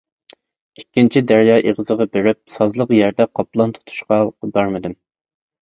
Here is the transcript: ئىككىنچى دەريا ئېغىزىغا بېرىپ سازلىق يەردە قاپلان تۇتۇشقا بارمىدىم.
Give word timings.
ئىككىنچى 0.79 1.21
دەريا 1.31 1.57
ئېغىزىغا 1.71 2.07
بېرىپ 2.17 2.39
سازلىق 2.55 2.95
يەردە 3.01 3.29
قاپلان 3.41 3.77
تۇتۇشقا 3.77 4.21
بارمىدىم. 4.57 4.99